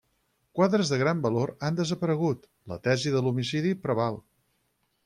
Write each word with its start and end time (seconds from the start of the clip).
Quadres 0.59 0.91
de 0.93 0.97
gran 1.01 1.21
valor 1.25 1.53
han 1.67 1.77
desaparegut, 1.81 2.51
la 2.73 2.79
tesi 2.89 3.17
de 3.19 3.23
l'homicidi 3.27 3.77
preval. 3.87 4.21